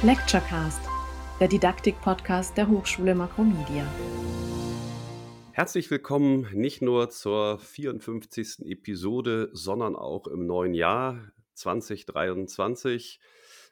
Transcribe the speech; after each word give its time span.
Lecturecast, 0.00 0.80
der 1.40 1.48
Didaktik-Podcast 1.48 2.56
der 2.56 2.68
Hochschule 2.68 3.16
Makromedia. 3.16 3.84
Herzlich 5.50 5.90
willkommen 5.90 6.46
nicht 6.52 6.82
nur 6.82 7.10
zur 7.10 7.58
54. 7.58 8.64
Episode, 8.66 9.50
sondern 9.52 9.96
auch 9.96 10.28
im 10.28 10.46
neuen 10.46 10.72
Jahr 10.72 11.32
2023. 11.54 13.18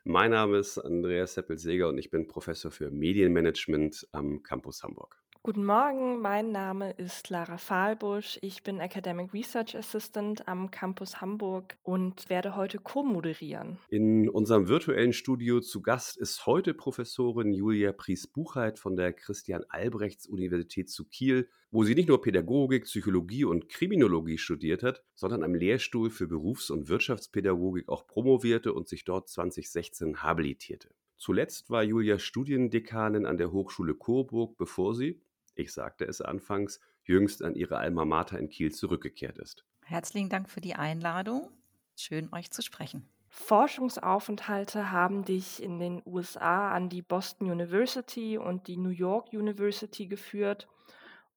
Mein 0.02 0.32
Name 0.32 0.58
ist 0.58 0.78
Andreas 0.78 1.34
Seppelseger 1.34 1.88
und 1.90 1.98
ich 1.98 2.10
bin 2.10 2.26
Professor 2.26 2.72
für 2.72 2.90
Medienmanagement 2.90 4.08
am 4.10 4.42
Campus 4.42 4.82
Hamburg. 4.82 5.22
Guten 5.46 5.64
Morgen, 5.64 6.20
mein 6.20 6.50
Name 6.50 6.90
ist 6.90 7.30
Lara 7.30 7.56
Fahlbusch. 7.56 8.36
Ich 8.42 8.64
bin 8.64 8.80
Academic 8.80 9.32
Research 9.32 9.76
Assistant 9.76 10.48
am 10.48 10.72
Campus 10.72 11.20
Hamburg 11.20 11.76
und 11.84 12.28
werde 12.28 12.56
heute 12.56 12.78
co-moderieren. 12.78 13.78
In 13.88 14.28
unserem 14.28 14.66
virtuellen 14.66 15.12
Studio 15.12 15.60
zu 15.60 15.82
Gast 15.82 16.16
ist 16.16 16.46
heute 16.46 16.74
Professorin 16.74 17.52
Julia 17.52 17.92
Pries-Buchheit 17.92 18.80
von 18.80 18.96
der 18.96 19.12
Christian-Albrechts-Universität 19.12 20.90
zu 20.90 21.04
Kiel, 21.04 21.48
wo 21.70 21.84
sie 21.84 21.94
nicht 21.94 22.08
nur 22.08 22.20
Pädagogik, 22.20 22.82
Psychologie 22.86 23.44
und 23.44 23.68
Kriminologie 23.68 24.38
studiert 24.38 24.82
hat, 24.82 25.04
sondern 25.14 25.44
am 25.44 25.54
Lehrstuhl 25.54 26.10
für 26.10 26.26
Berufs- 26.26 26.70
und 26.70 26.88
Wirtschaftspädagogik 26.88 27.88
auch 27.88 28.08
promovierte 28.08 28.72
und 28.72 28.88
sich 28.88 29.04
dort 29.04 29.28
2016 29.28 30.24
habilitierte. 30.24 30.88
Zuletzt 31.18 31.70
war 31.70 31.82
Julia 31.82 32.18
Studiendekanin 32.18 33.24
an 33.24 33.38
der 33.38 33.50
Hochschule 33.50 33.94
Coburg, 33.94 34.58
bevor 34.58 34.94
sie, 34.94 35.22
ich 35.56 35.72
sagte 35.72 36.04
es 36.04 36.20
anfangs, 36.20 36.80
jüngst 37.04 37.42
an 37.42 37.54
ihre 37.54 37.78
Alma 37.78 38.04
Mater 38.04 38.38
in 38.38 38.48
Kiel 38.48 38.72
zurückgekehrt 38.72 39.38
ist. 39.38 39.64
Herzlichen 39.84 40.28
Dank 40.28 40.48
für 40.48 40.60
die 40.60 40.74
Einladung. 40.74 41.50
Schön, 41.96 42.28
euch 42.32 42.50
zu 42.50 42.62
sprechen. 42.62 43.08
Forschungsaufenthalte 43.28 44.90
haben 44.90 45.24
dich 45.24 45.62
in 45.62 45.78
den 45.78 46.02
USA 46.06 46.72
an 46.72 46.88
die 46.88 47.02
Boston 47.02 47.50
University 47.50 48.38
und 48.38 48.66
die 48.66 48.76
New 48.76 48.90
York 48.90 49.32
University 49.32 50.06
geführt. 50.06 50.68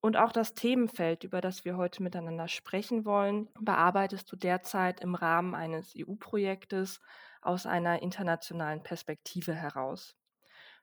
Und 0.01 0.15
auch 0.15 0.31
das 0.31 0.53
Themenfeld, 0.53 1.25
über 1.25 1.41
das 1.41 1.65
wir 1.65 1.75
heute 1.75 2.01
miteinander 2.01 2.47
sprechen 2.47 3.03
wollen, 3.03 3.49
bearbeitest 3.59 4.31
du 4.31 4.37
derzeit 4.37 5.01
im 5.01 5.13
Rahmen 5.13 5.55
eines 5.55 5.93
EU-Projektes 5.97 7.01
aus 7.41 7.65
einer 7.65 8.01
internationalen 8.01 8.81
Perspektive 8.81 9.53
heraus. 9.53 10.15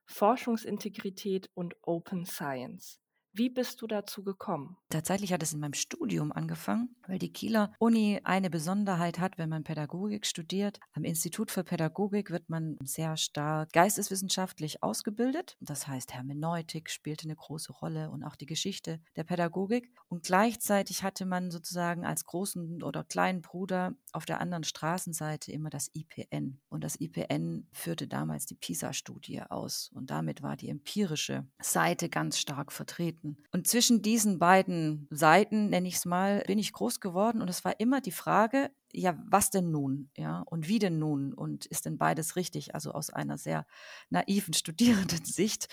Forschungsintegrität 0.04 1.50
und 1.54 1.76
Open 1.82 2.26
Science. 2.26 3.00
Wie 3.38 3.50
bist 3.50 3.82
du 3.82 3.86
dazu 3.86 4.24
gekommen? 4.24 4.78
Tatsächlich 4.88 5.30
hat 5.30 5.42
es 5.42 5.52
in 5.52 5.60
meinem 5.60 5.74
Studium 5.74 6.32
angefangen, 6.32 6.96
weil 7.06 7.18
die 7.18 7.34
Kieler 7.34 7.74
Uni 7.78 8.18
eine 8.24 8.48
Besonderheit 8.48 9.18
hat, 9.18 9.36
wenn 9.36 9.50
man 9.50 9.62
Pädagogik 9.62 10.24
studiert. 10.24 10.80
Am 10.94 11.04
Institut 11.04 11.50
für 11.50 11.62
Pädagogik 11.62 12.30
wird 12.30 12.48
man 12.48 12.78
sehr 12.82 13.18
stark 13.18 13.74
geisteswissenschaftlich 13.74 14.82
ausgebildet. 14.82 15.58
Das 15.60 15.86
heißt, 15.86 16.14
Hermeneutik 16.14 16.88
spielte 16.88 17.24
eine 17.24 17.36
große 17.36 17.72
Rolle 17.72 18.08
und 18.10 18.24
auch 18.24 18.36
die 18.36 18.46
Geschichte 18.46 19.00
der 19.16 19.24
Pädagogik. 19.24 19.92
Und 20.08 20.24
gleichzeitig 20.24 21.02
hatte 21.02 21.26
man 21.26 21.50
sozusagen 21.50 22.06
als 22.06 22.24
großen 22.24 22.82
oder 22.82 23.04
kleinen 23.04 23.42
Bruder 23.42 23.92
auf 24.12 24.24
der 24.24 24.40
anderen 24.40 24.64
Straßenseite 24.64 25.52
immer 25.52 25.68
das 25.68 25.90
IPN. 25.92 26.58
Und 26.70 26.84
das 26.84 26.98
IPN 26.98 27.68
führte 27.70 28.08
damals 28.08 28.46
die 28.46 28.54
PISA-Studie 28.54 29.42
aus. 29.42 29.90
Und 29.92 30.10
damit 30.10 30.42
war 30.42 30.56
die 30.56 30.70
empirische 30.70 31.46
Seite 31.60 32.08
ganz 32.08 32.38
stark 32.38 32.72
vertreten. 32.72 33.25
Seiten. 33.26 33.48
Und 33.52 33.66
zwischen 33.66 34.02
diesen 34.02 34.38
beiden 34.38 35.08
Seiten, 35.10 35.70
nenne 35.70 35.88
ich 35.88 35.96
es 35.96 36.04
mal, 36.04 36.42
bin 36.46 36.58
ich 36.58 36.72
groß 36.72 37.00
geworden 37.00 37.40
und 37.42 37.48
es 37.48 37.64
war 37.64 37.78
immer 37.80 38.00
die 38.00 38.12
Frage, 38.12 38.70
ja, 38.92 39.18
was 39.26 39.50
denn 39.50 39.70
nun? 39.70 40.10
Ja, 40.16 40.42
und 40.46 40.68
wie 40.68 40.78
denn 40.78 40.98
nun? 40.98 41.34
Und 41.34 41.66
ist 41.66 41.84
denn 41.84 41.98
beides 41.98 42.36
richtig? 42.36 42.74
Also 42.74 42.92
aus 42.92 43.10
einer 43.10 43.36
sehr 43.36 43.66
naiven 44.10 44.54
studierenden 44.54 45.24
Sicht. 45.24 45.68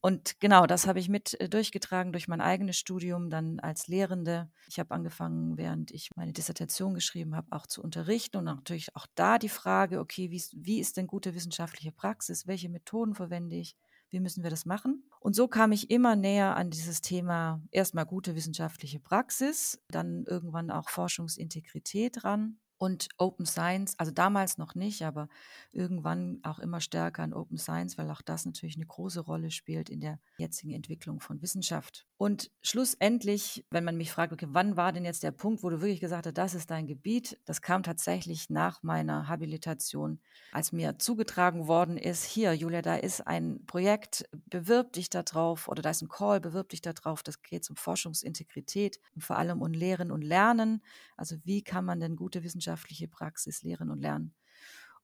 Und 0.00 0.38
genau, 0.40 0.66
das 0.66 0.86
habe 0.86 1.00
ich 1.00 1.08
mit 1.08 1.38
äh, 1.40 1.48
durchgetragen 1.48 2.12
durch 2.12 2.28
mein 2.28 2.40
eigenes 2.40 2.78
Studium, 2.78 3.28
dann 3.28 3.58
als 3.60 3.88
Lehrende. 3.88 4.50
Ich 4.68 4.78
habe 4.78 4.94
angefangen, 4.94 5.58
während 5.58 5.90
ich 5.90 6.10
meine 6.16 6.32
Dissertation 6.32 6.94
geschrieben 6.94 7.34
habe, 7.34 7.48
auch 7.50 7.66
zu 7.66 7.82
unterrichten 7.82 8.36
und 8.36 8.44
natürlich 8.44 8.94
auch 8.94 9.06
da 9.16 9.38
die 9.38 9.48
Frage, 9.48 9.98
okay, 9.98 10.30
wie, 10.30 10.42
wie 10.52 10.78
ist 10.80 10.96
denn 10.96 11.08
gute 11.08 11.34
wissenschaftliche 11.34 11.92
Praxis? 11.92 12.46
Welche 12.46 12.68
Methoden 12.68 13.14
verwende 13.14 13.56
ich? 13.56 13.76
Wie 14.10 14.20
müssen 14.20 14.42
wir 14.42 14.50
das 14.50 14.66
machen? 14.66 15.04
Und 15.20 15.34
so 15.34 15.48
kam 15.48 15.72
ich 15.72 15.90
immer 15.90 16.16
näher 16.16 16.56
an 16.56 16.70
dieses 16.70 17.00
Thema 17.00 17.60
erstmal 17.70 18.06
gute 18.06 18.34
wissenschaftliche 18.34 19.00
Praxis, 19.00 19.82
dann 19.88 20.24
irgendwann 20.26 20.70
auch 20.70 20.88
Forschungsintegrität 20.88 22.24
ran 22.24 22.58
und 22.78 23.08
Open 23.16 23.46
Science, 23.46 23.94
also 23.98 24.12
damals 24.12 24.58
noch 24.58 24.74
nicht, 24.74 25.02
aber 25.02 25.28
irgendwann 25.72 26.40
auch 26.42 26.58
immer 26.58 26.80
stärker 26.80 27.22
an 27.22 27.32
Open 27.32 27.58
Science, 27.58 27.96
weil 27.96 28.10
auch 28.10 28.22
das 28.22 28.44
natürlich 28.44 28.76
eine 28.76 28.86
große 28.86 29.20
Rolle 29.20 29.50
spielt 29.50 29.88
in 29.88 30.00
der 30.00 30.18
jetzigen 30.36 30.72
Entwicklung 30.72 31.20
von 31.20 31.40
Wissenschaft. 31.40 32.06
Und 32.18 32.50
schlussendlich, 32.62 33.64
wenn 33.70 33.84
man 33.84 33.96
mich 33.96 34.12
fragt, 34.12 34.32
okay, 34.32 34.46
wann 34.50 34.76
war 34.76 34.92
denn 34.92 35.04
jetzt 35.04 35.22
der 35.22 35.32
Punkt, 35.32 35.62
wo 35.62 35.70
du 35.70 35.80
wirklich 35.80 36.00
gesagt 36.00 36.26
hast, 36.26 36.36
das 36.36 36.54
ist 36.54 36.70
dein 36.70 36.86
Gebiet, 36.86 37.38
das 37.44 37.62
kam 37.62 37.82
tatsächlich 37.82 38.50
nach 38.50 38.82
meiner 38.82 39.28
Habilitation, 39.28 40.20
als 40.52 40.72
mir 40.72 40.98
zugetragen 40.98 41.66
worden 41.68 41.96
ist, 41.96 42.24
hier, 42.24 42.52
Julia, 42.52 42.82
da 42.82 42.96
ist 42.96 43.26
ein 43.26 43.64
Projekt, 43.66 44.28
bewirb 44.46 44.92
dich 44.92 45.08
da 45.08 45.22
drauf 45.22 45.68
oder 45.68 45.82
da 45.82 45.90
ist 45.90 46.02
ein 46.02 46.08
Call, 46.08 46.40
bewirb 46.40 46.68
dich 46.70 46.82
da 46.82 46.92
drauf, 46.92 47.22
das 47.22 47.42
geht 47.42 47.68
um 47.70 47.76
Forschungsintegrität 47.76 49.00
und 49.14 49.22
vor 49.22 49.36
allem 49.36 49.62
um 49.62 49.72
Lehren 49.72 50.10
und 50.10 50.22
Lernen. 50.22 50.82
Also 51.16 51.36
wie 51.44 51.62
kann 51.62 51.84
man 51.84 52.00
denn 52.00 52.16
gute 52.16 52.44
Wissenschaft 52.44 52.65
wissenschaftliche 52.66 53.08
Praxis 53.08 53.62
lehren 53.62 53.90
und 53.90 54.00
lernen. 54.00 54.34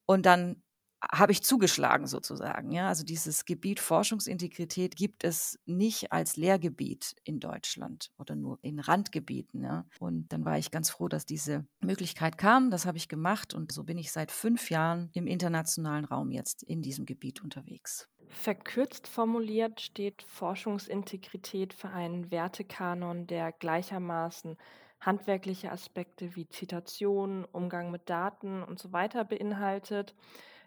Und 0.07 0.27
dann 0.27 0.63
habe 1.11 1.33
ich 1.33 1.43
zugeschlagen 1.43 2.07
sozusagen. 2.07 2.71
Ja, 2.71 2.87
also 2.87 3.05
dieses 3.05 3.45
Gebiet 3.45 3.81
Forschungsintegrität 3.81 4.95
gibt 4.95 5.25
es 5.25 5.59
nicht 5.67 6.13
als 6.13 6.37
Lehrgebiet 6.37 7.17
in 7.25 7.41
Deutschland 7.41 8.13
oder 8.19 8.37
nur 8.37 8.61
in 8.63 8.79
Randgebieten. 8.79 9.65
Ja. 9.65 9.85
Und 9.99 10.33
dann 10.33 10.45
war 10.45 10.59
ich 10.59 10.71
ganz 10.71 10.91
froh, 10.91 11.09
dass 11.09 11.27
diese 11.27 11.67
Möglichkeit 11.81 12.39
kam. 12.39 12.71
Das 12.71 12.87
habe 12.87 12.99
ich 12.99 13.09
gemacht 13.09 13.53
und 13.53 13.73
so 13.73 13.83
bin 13.83 13.99
ich 13.99 14.13
seit 14.13 14.31
fünf 14.31 14.71
Jahren 14.71 15.11
im 15.13 15.27
internationalen 15.27 16.05
Raum 16.05 16.31
jetzt 16.31 16.63
in 16.63 16.83
diesem 16.83 17.05
Gebiet 17.05 17.43
unterwegs. 17.43 18.09
Verkürzt 18.29 19.09
formuliert 19.09 19.81
steht 19.81 20.23
Forschungsintegrität 20.23 21.75
für 21.75 21.89
einen 21.89 22.31
Wertekanon, 22.31 23.27
der 23.27 23.51
gleichermaßen 23.51 24.57
handwerkliche 25.05 25.73
Aspekte 25.73 26.37
wie 26.37 26.49
Zitation, 26.49 27.45
Umgang 27.45 27.91
mit 27.91 28.09
Daten 28.11 28.63
und 28.63 28.79
so 28.79 28.93
weiter 28.93 29.25
beinhaltet, 29.25 30.15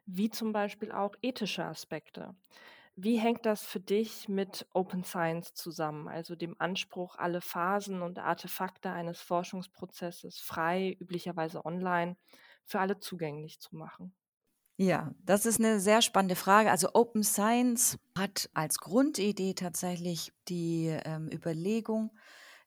wie 0.05 0.29
zum 0.29 0.53
Beispiel 0.53 0.91
auch 0.91 1.15
ethische 1.21 1.65
Aspekte. 1.65 2.35
Wie 2.95 3.17
hängt 3.19 3.45
das 3.45 3.63
für 3.65 3.79
dich 3.79 4.29
mit 4.29 4.67
Open 4.73 5.03
Science 5.05 5.53
zusammen, 5.53 6.07
also 6.09 6.35
dem 6.35 6.55
Anspruch, 6.59 7.17
alle 7.17 7.41
Phasen 7.41 8.01
und 8.01 8.19
Artefakte 8.19 8.91
eines 8.91 9.21
Forschungsprozesses 9.21 10.39
frei, 10.39 10.95
üblicherweise 10.99 11.65
online, 11.65 12.17
für 12.65 12.79
alle 12.81 12.99
zugänglich 12.99 13.59
zu 13.59 13.75
machen? 13.75 14.15
Ja, 14.77 15.13
das 15.23 15.45
ist 15.45 15.59
eine 15.59 15.79
sehr 15.79 16.01
spannende 16.01 16.35
Frage. 16.35 16.69
Also 16.69 16.89
Open 16.93 17.23
Science 17.23 17.97
hat 18.17 18.49
als 18.53 18.77
Grundidee 18.79 19.53
tatsächlich 19.53 20.33
die 20.49 20.87
ähm, 21.05 21.29
Überlegung, 21.31 22.11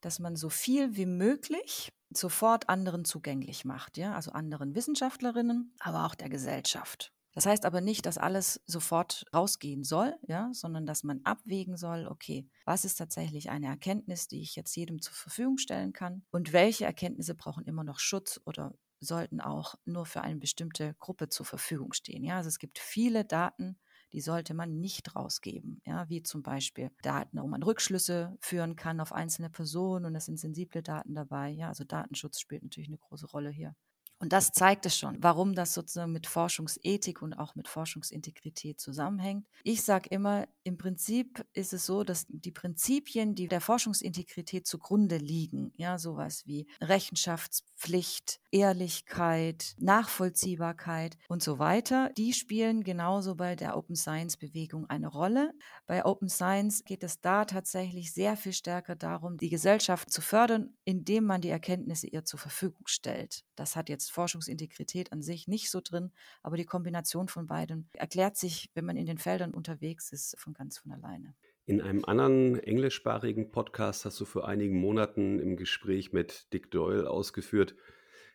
dass 0.00 0.18
man 0.18 0.36
so 0.36 0.48
viel 0.48 0.96
wie 0.96 1.06
möglich 1.06 1.92
sofort 2.10 2.68
anderen 2.68 3.04
zugänglich 3.04 3.64
macht, 3.64 3.98
ja, 3.98 4.14
also 4.14 4.32
anderen 4.32 4.74
Wissenschaftlerinnen, 4.74 5.74
aber 5.80 6.06
auch 6.06 6.14
der 6.14 6.28
Gesellschaft. 6.28 7.12
Das 7.32 7.46
heißt 7.46 7.66
aber 7.66 7.80
nicht, 7.80 8.06
dass 8.06 8.18
alles 8.18 8.60
sofort 8.66 9.24
rausgehen 9.34 9.84
soll, 9.84 10.16
ja, 10.26 10.50
sondern 10.52 10.86
dass 10.86 11.04
man 11.04 11.20
abwägen 11.24 11.76
soll, 11.76 12.06
okay, 12.08 12.48
was 12.64 12.84
ist 12.84 12.96
tatsächlich 12.96 13.50
eine 13.50 13.66
Erkenntnis, 13.66 14.26
die 14.26 14.40
ich 14.42 14.56
jetzt 14.56 14.74
jedem 14.74 15.00
zur 15.00 15.14
Verfügung 15.14 15.58
stellen 15.58 15.92
kann 15.92 16.24
und 16.30 16.52
welche 16.52 16.86
Erkenntnisse 16.86 17.34
brauchen 17.34 17.64
immer 17.64 17.84
noch 17.84 17.98
Schutz 17.98 18.40
oder 18.44 18.74
sollten 19.00 19.40
auch 19.40 19.76
nur 19.84 20.06
für 20.06 20.22
eine 20.22 20.36
bestimmte 20.40 20.94
Gruppe 20.98 21.28
zur 21.28 21.46
Verfügung 21.46 21.92
stehen. 21.92 22.24
Ja, 22.24 22.38
also 22.38 22.48
es 22.48 22.58
gibt 22.58 22.78
viele 22.78 23.24
Daten, 23.24 23.78
die 24.12 24.20
sollte 24.20 24.54
man 24.54 24.80
nicht 24.80 25.14
rausgeben. 25.16 25.80
Ja, 25.86 26.08
wie 26.08 26.22
zum 26.22 26.42
Beispiel 26.42 26.90
Daten, 27.02 27.40
wo 27.40 27.46
man 27.46 27.62
Rückschlüsse 27.62 28.36
führen 28.40 28.76
kann 28.76 29.00
auf 29.00 29.12
einzelne 29.12 29.50
Personen 29.50 30.06
und 30.06 30.14
es 30.14 30.26
sind 30.26 30.38
sensible 30.38 30.82
Daten 30.82 31.14
dabei. 31.14 31.50
Ja, 31.50 31.68
also 31.68 31.84
Datenschutz 31.84 32.40
spielt 32.40 32.62
natürlich 32.62 32.88
eine 32.88 32.98
große 32.98 33.26
Rolle 33.26 33.50
hier. 33.50 33.74
Und 34.20 34.32
das 34.32 34.50
zeigt 34.50 34.84
es 34.84 34.98
schon, 34.98 35.22
warum 35.22 35.54
das 35.54 35.74
sozusagen 35.74 36.12
mit 36.12 36.26
Forschungsethik 36.26 37.22
und 37.22 37.34
auch 37.34 37.54
mit 37.54 37.68
Forschungsintegrität 37.68 38.80
zusammenhängt. 38.80 39.46
Ich 39.62 39.82
sage 39.82 40.08
immer, 40.10 40.48
im 40.64 40.76
Prinzip 40.76 41.46
ist 41.52 41.72
es 41.72 41.86
so, 41.86 42.02
dass 42.02 42.26
die 42.28 42.50
Prinzipien, 42.50 43.34
die 43.36 43.46
der 43.46 43.60
Forschungsintegrität 43.60 44.66
zugrunde 44.66 45.18
liegen, 45.18 45.72
ja, 45.76 45.98
sowas 45.98 46.46
wie 46.46 46.66
Rechenschaftspflicht, 46.80 48.40
Ehrlichkeit, 48.50 49.74
Nachvollziehbarkeit 49.78 51.16
und 51.28 51.42
so 51.42 51.58
weiter, 51.60 52.10
die 52.16 52.32
spielen 52.32 52.82
genauso 52.82 53.36
bei 53.36 53.54
der 53.54 53.76
Open 53.76 53.94
Science 53.94 54.36
Bewegung 54.36 54.86
eine 54.90 55.08
Rolle. 55.08 55.52
Bei 55.86 56.04
Open 56.04 56.28
Science 56.28 56.84
geht 56.84 57.04
es 57.04 57.20
da 57.20 57.44
tatsächlich 57.44 58.12
sehr 58.12 58.36
viel 58.36 58.52
stärker 58.52 58.96
darum, 58.96 59.36
die 59.36 59.48
Gesellschaft 59.48 60.10
zu 60.10 60.20
fördern, 60.20 60.76
indem 60.84 61.24
man 61.24 61.40
die 61.40 61.50
Erkenntnisse 61.50 62.08
ihr 62.08 62.24
zur 62.24 62.40
Verfügung 62.40 62.86
stellt. 62.86 63.44
Das 63.54 63.76
hat 63.76 63.88
jetzt 63.88 64.07
ist 64.08 64.14
Forschungsintegrität 64.14 65.12
an 65.12 65.22
sich 65.22 65.48
nicht 65.48 65.70
so 65.70 65.80
drin, 65.82 66.10
aber 66.42 66.56
die 66.56 66.64
Kombination 66.64 67.28
von 67.28 67.46
beiden 67.46 67.88
erklärt 67.92 68.36
sich, 68.36 68.70
wenn 68.74 68.84
man 68.84 68.96
in 68.96 69.06
den 69.06 69.18
Feldern 69.18 69.52
unterwegs 69.52 70.12
ist, 70.12 70.34
von 70.38 70.54
ganz 70.54 70.78
von 70.78 70.92
alleine. 70.92 71.34
In 71.66 71.82
einem 71.82 72.04
anderen 72.06 72.58
englischsprachigen 72.58 73.50
Podcast 73.50 74.06
hast 74.06 74.18
du 74.18 74.24
vor 74.24 74.48
einigen 74.48 74.80
Monaten 74.80 75.38
im 75.38 75.56
Gespräch 75.56 76.12
mit 76.12 76.50
Dick 76.54 76.70
Doyle 76.70 77.10
ausgeführt, 77.10 77.74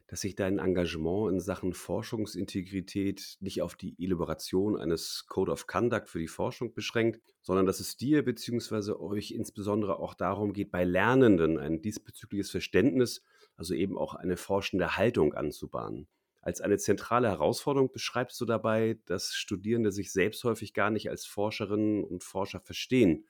dass 0.06 0.22
sich 0.22 0.36
dein 0.36 0.60
Engagement 0.60 1.32
in 1.32 1.40
Sachen 1.40 1.74
Forschungsintegrität 1.74 3.38
nicht 3.40 3.64
auf 3.64 3.76
die 3.76 3.96
Elaboration 3.98 4.78
eines 4.78 5.26
Code 5.28 5.52
of 5.52 5.66
Conduct 5.66 6.08
für 6.08 6.20
die 6.20 6.28
Forschung 6.28 6.76
beschränkt, 6.76 7.22
sondern 7.42 7.66
dass 7.66 7.80
es 7.80 7.98
dir 7.98 8.24
bzw. 8.24 8.92
euch 8.92 9.32
insbesondere 9.32 9.98
auch 9.98 10.14
darum 10.14 10.54
geht, 10.54 10.70
bei 10.70 10.84
Lernenden 10.84 11.58
ein 11.58 11.82
diesbezügliches 11.82 12.52
Verständnis, 12.52 13.24
also 13.56 13.74
eben 13.74 13.98
auch 13.98 14.16
eine 14.16 14.38
forschende 14.38 14.98
Haltung 14.98 15.34
anzubahnen. 15.34 16.08
Als 16.42 16.60
eine 16.60 16.78
zentrale 16.78 17.30
Herausforderung 17.30 17.92
beschreibst 17.92 18.40
du 18.42 18.46
dabei, 18.46 19.00
dass 19.06 19.34
Studierende 19.34 19.92
sich 19.92 20.12
selbst 20.12 20.44
häufig 20.44 20.74
gar 20.74 20.90
nicht 20.90 21.10
als 21.10 21.26
Forscherinnen 21.26 22.04
und 22.04 22.24
Forscher 22.24 22.60
verstehen, 22.60 23.26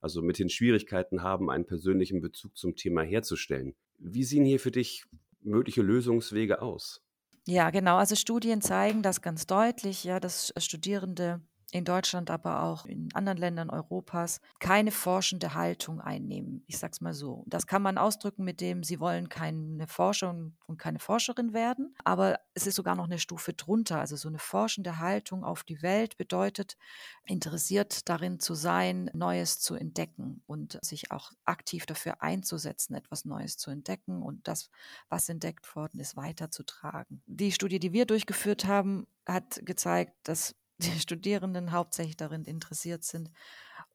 also 0.00 0.22
mit 0.22 0.38
den 0.38 0.48
Schwierigkeiten 0.48 1.22
haben, 1.22 1.50
einen 1.50 1.66
persönlichen 1.66 2.20
Bezug 2.20 2.56
zum 2.56 2.74
Thema 2.74 3.02
herzustellen. 3.02 3.74
Wie 3.98 4.24
sehen 4.24 4.44
hier 4.44 4.60
für 4.60 4.70
dich 4.70 5.04
mögliche 5.42 5.82
Lösungswege 5.82 6.62
aus? 6.62 7.02
Ja, 7.46 7.68
genau. 7.70 7.96
Also 7.96 8.14
Studien 8.14 8.62
zeigen 8.62 9.02
das 9.02 9.20
ganz 9.20 9.46
deutlich, 9.46 10.04
ja, 10.04 10.18
dass 10.18 10.54
Studierende 10.56 11.42
in 11.74 11.84
Deutschland, 11.84 12.30
aber 12.30 12.62
auch 12.62 12.86
in 12.86 13.08
anderen 13.14 13.36
Ländern 13.36 13.68
Europas 13.68 14.40
keine 14.60 14.92
forschende 14.92 15.54
Haltung 15.54 16.00
einnehmen. 16.00 16.62
Ich 16.68 16.78
sage 16.78 16.92
es 16.92 17.00
mal 17.00 17.14
so. 17.14 17.42
Das 17.48 17.66
kann 17.66 17.82
man 17.82 17.98
ausdrücken 17.98 18.44
mit 18.44 18.60
dem, 18.60 18.84
sie 18.84 19.00
wollen 19.00 19.28
keine 19.28 19.88
Forscher 19.88 20.36
und 20.66 20.78
keine 20.78 21.00
Forscherin 21.00 21.52
werden, 21.52 21.92
aber 22.04 22.38
es 22.54 22.68
ist 22.68 22.76
sogar 22.76 22.94
noch 22.94 23.06
eine 23.06 23.18
Stufe 23.18 23.54
drunter. 23.54 23.98
Also 23.98 24.14
so 24.14 24.28
eine 24.28 24.38
forschende 24.38 25.00
Haltung 25.00 25.42
auf 25.42 25.64
die 25.64 25.82
Welt 25.82 26.16
bedeutet, 26.16 26.76
interessiert 27.26 28.08
darin 28.08 28.38
zu 28.38 28.54
sein, 28.54 29.10
Neues 29.12 29.58
zu 29.58 29.74
entdecken 29.74 30.42
und 30.46 30.78
sich 30.80 31.10
auch 31.10 31.32
aktiv 31.44 31.86
dafür 31.86 32.22
einzusetzen, 32.22 32.94
etwas 32.94 33.24
Neues 33.24 33.56
zu 33.56 33.72
entdecken 33.72 34.22
und 34.22 34.46
das, 34.46 34.70
was 35.08 35.28
entdeckt 35.28 35.74
worden 35.74 35.98
ist, 35.98 36.16
weiterzutragen. 36.16 37.20
Die 37.26 37.50
Studie, 37.50 37.80
die 37.80 37.92
wir 37.92 38.06
durchgeführt 38.06 38.64
haben, 38.64 39.08
hat 39.26 39.60
gezeigt, 39.64 40.12
dass 40.22 40.54
die 40.78 40.98
Studierenden 40.98 41.72
hauptsächlich 41.72 42.16
darin 42.16 42.44
interessiert 42.44 43.04
sind, 43.04 43.30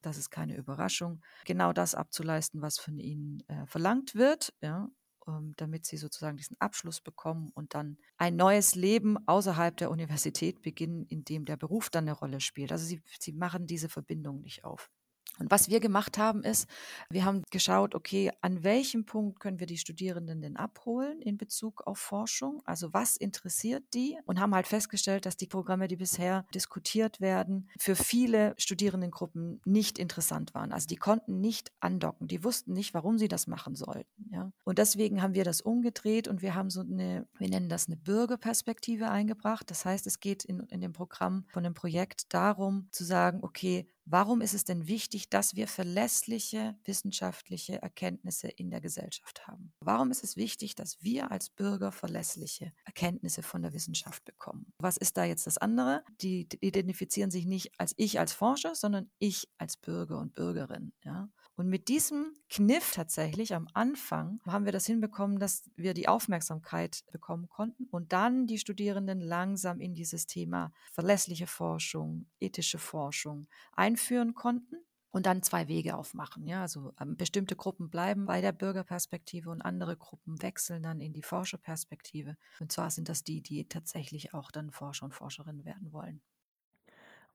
das 0.01 0.17
ist 0.17 0.29
keine 0.29 0.55
Überraschung, 0.55 1.21
genau 1.45 1.73
das 1.73 1.95
abzuleisten, 1.95 2.61
was 2.61 2.79
von 2.79 2.99
ihnen 2.99 3.43
äh, 3.47 3.65
verlangt 3.65 4.15
wird, 4.15 4.53
ja, 4.61 4.89
ähm, 5.27 5.53
damit 5.57 5.85
sie 5.85 5.97
sozusagen 5.97 6.37
diesen 6.37 6.59
Abschluss 6.59 7.01
bekommen 7.01 7.51
und 7.53 7.73
dann 7.73 7.97
ein 8.17 8.35
neues 8.35 8.75
Leben 8.75 9.17
außerhalb 9.27 9.75
der 9.77 9.91
Universität 9.91 10.61
beginnen, 10.61 11.05
in 11.05 11.23
dem 11.23 11.45
der 11.45 11.57
Beruf 11.57 11.89
dann 11.89 12.05
eine 12.05 12.13
Rolle 12.13 12.39
spielt. 12.39 12.71
Also 12.71 12.85
sie, 12.85 13.01
sie 13.19 13.33
machen 13.33 13.67
diese 13.67 13.89
Verbindung 13.89 14.41
nicht 14.41 14.63
auf. 14.63 14.89
Und 15.37 15.51
was 15.51 15.69
wir 15.69 15.79
gemacht 15.79 16.17
haben, 16.17 16.43
ist, 16.43 16.67
wir 17.09 17.23
haben 17.23 17.43
geschaut, 17.49 17.95
okay, 17.95 18.31
an 18.41 18.63
welchem 18.63 19.05
Punkt 19.05 19.39
können 19.39 19.59
wir 19.59 19.67
die 19.67 19.77
Studierenden 19.77 20.41
denn 20.41 20.57
abholen 20.57 21.21
in 21.21 21.37
Bezug 21.37 21.85
auf 21.87 21.97
Forschung? 21.97 22.61
Also 22.65 22.93
was 22.93 23.15
interessiert 23.15 23.83
die? 23.93 24.17
Und 24.25 24.39
haben 24.39 24.53
halt 24.53 24.67
festgestellt, 24.67 25.25
dass 25.25 25.37
die 25.37 25.47
Programme, 25.47 25.87
die 25.87 25.95
bisher 25.95 26.45
diskutiert 26.53 27.21
werden, 27.21 27.69
für 27.77 27.95
viele 27.95 28.53
Studierendengruppen 28.57 29.61
nicht 29.65 29.97
interessant 29.97 30.53
waren. 30.53 30.71
Also 30.71 30.87
die 30.87 30.97
konnten 30.97 31.39
nicht 31.39 31.71
andocken. 31.79 32.27
Die 32.27 32.43
wussten 32.43 32.73
nicht, 32.73 32.93
warum 32.93 33.17
sie 33.17 33.27
das 33.27 33.47
machen 33.47 33.75
sollten. 33.75 34.29
Ja? 34.31 34.51
Und 34.63 34.77
deswegen 34.77 35.21
haben 35.21 35.33
wir 35.33 35.43
das 35.43 35.61
umgedreht 35.61 36.27
und 36.27 36.41
wir 36.41 36.55
haben 36.55 36.69
so 36.69 36.81
eine, 36.81 37.27
wir 37.37 37.49
nennen 37.49 37.69
das 37.69 37.87
eine 37.87 37.97
Bürgerperspektive 37.97 39.09
eingebracht. 39.09 39.69
Das 39.69 39.85
heißt, 39.85 40.05
es 40.07 40.19
geht 40.19 40.43
in, 40.43 40.59
in 40.61 40.81
dem 40.81 40.93
Programm 40.93 41.45
von 41.49 41.63
dem 41.63 41.73
Projekt 41.73 42.33
darum 42.33 42.87
zu 42.91 43.03
sagen, 43.03 43.39
okay, 43.41 43.87
Warum 44.11 44.41
ist 44.41 44.55
es 44.55 44.63
denn 44.63 44.87
wichtig, 44.87 45.29
dass 45.29 45.55
wir 45.55 45.67
verlässliche 45.67 46.75
wissenschaftliche 46.83 47.79
Erkenntnisse 47.79 48.47
in 48.47 48.71
der 48.71 48.81
Gesellschaft 48.81 49.45
haben? 49.45 49.71
Warum 49.81 50.09
ist 50.09 50.23
es 50.23 50.35
wichtig, 50.35 50.73
dass 50.73 51.03
wir 51.03 51.29
als 51.29 51.51
Bürger 51.51 51.91
verlässliche 51.91 52.73
Erkenntnisse 52.85 53.43
von 53.43 53.61
der 53.61 53.71
Wissenschaft 53.71 54.25
bekommen? 54.25 54.73
Was 54.79 54.97
ist 54.97 55.15
da 55.15 55.25
jetzt 55.25 55.45
das 55.45 55.59
andere? 55.59 56.03
Die 56.21 56.47
identifizieren 56.59 57.29
sich 57.29 57.45
nicht 57.45 57.79
als 57.79 57.93
ich 57.97 58.19
als 58.19 58.33
Forscher, 58.33 58.73
sondern 58.73 59.11
ich 59.19 59.47
als 59.59 59.77
Bürger 59.77 60.17
und 60.17 60.33
Bürgerin. 60.33 60.91
Ja? 61.03 61.29
Und 61.59 61.67
mit 61.67 61.89
diesem 61.89 62.37
Kniff 62.49 62.93
tatsächlich 62.93 63.53
am 63.53 63.67
Anfang 63.73 64.39
haben 64.45 64.63
wir 64.63 64.71
das 64.71 64.85
hinbekommen, 64.85 65.39
dass 65.39 65.69
wir 65.75 65.93
die 65.93 66.07
Aufmerksamkeit 66.07 67.03
bekommen 67.11 67.49
konnten 67.49 67.83
und 67.91 68.13
dann 68.13 68.47
die 68.47 68.59
Studierenden 68.59 69.19
langsam 69.19 69.81
in 69.81 69.93
dieses 69.93 70.25
Thema 70.25 70.71
verlässliche 70.93 71.47
Forschung, 71.47 72.27
ethische 72.39 72.77
Forschung 72.77 73.49
einführen 73.73 74.35
konnten 74.35 74.77
und 75.09 75.25
dann 75.25 75.43
zwei 75.43 75.67
Wege 75.67 75.97
aufmachen. 75.97 76.47
Ja, 76.47 76.61
also 76.61 76.93
ähm, 76.97 77.17
bestimmte 77.17 77.57
Gruppen 77.57 77.89
bleiben 77.89 78.25
bei 78.25 78.39
der 78.39 78.53
Bürgerperspektive 78.53 79.49
und 79.49 79.61
andere 79.61 79.97
Gruppen 79.97 80.41
wechseln 80.41 80.81
dann 80.81 81.01
in 81.01 81.11
die 81.11 81.23
Forscherperspektive. 81.23 82.37
Und 82.61 82.71
zwar 82.71 82.89
sind 82.89 83.09
das 83.09 83.25
die, 83.25 83.41
die 83.41 83.67
tatsächlich 83.67 84.33
auch 84.33 84.49
dann 84.51 84.71
Forscher 84.71 85.03
und 85.03 85.13
Forscherinnen 85.13 85.65
werden 85.65 85.91
wollen. 85.91 86.21